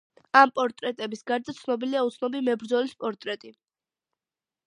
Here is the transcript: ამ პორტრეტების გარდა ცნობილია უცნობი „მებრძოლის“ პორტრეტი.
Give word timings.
ამ 0.39 0.51
პორტრეტების 0.53 1.21
გარდა 1.31 1.53
ცნობილია 1.57 2.01
უცნობი 2.09 2.41
„მებრძოლის“ 2.49 2.97
პორტრეტი. 3.05 3.55